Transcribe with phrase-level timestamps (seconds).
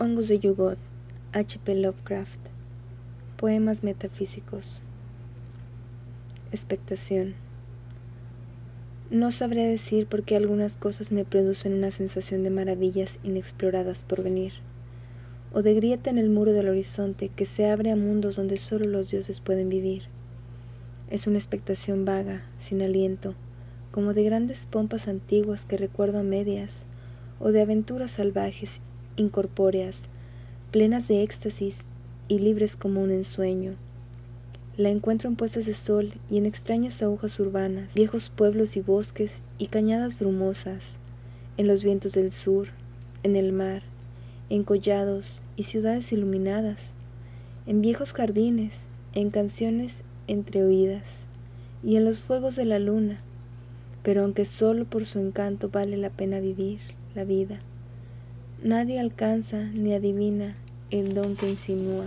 [0.00, 0.78] Hongos de Yugot,
[1.32, 1.74] H.P.
[1.74, 2.38] Lovecraft.
[3.36, 4.80] Poemas metafísicos.
[6.52, 7.34] Expectación.
[9.10, 14.22] No sabría decir por qué algunas cosas me producen una sensación de maravillas inexploradas por
[14.22, 14.52] venir,
[15.52, 18.88] o de grieta en el muro del horizonte que se abre a mundos donde solo
[18.88, 20.04] los dioses pueden vivir.
[21.10, 23.34] Es una expectación vaga, sin aliento,
[23.90, 26.86] como de grandes pompas antiguas que recuerdo a medias,
[27.40, 28.80] o de aventuras salvajes
[29.18, 29.96] incorpóreas,
[30.70, 31.80] plenas de éxtasis
[32.28, 33.72] y libres como un ensueño.
[34.76, 39.42] La encuentro en puestas de sol y en extrañas agujas urbanas, viejos pueblos y bosques
[39.58, 40.98] y cañadas brumosas,
[41.56, 42.68] en los vientos del sur,
[43.24, 43.82] en el mar,
[44.50, 46.94] en collados y ciudades iluminadas,
[47.66, 51.26] en viejos jardines, en canciones entreoídas
[51.82, 53.18] y en los fuegos de la luna,
[54.02, 56.78] pero aunque solo por su encanto vale la pena vivir
[57.14, 57.60] la vida.
[58.62, 60.56] Nadie alcanza ni adivina
[60.90, 62.06] el don que insinúa.